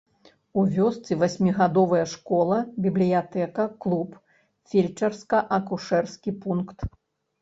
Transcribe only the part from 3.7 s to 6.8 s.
клуб, фельчарска-акушэрскі пункт.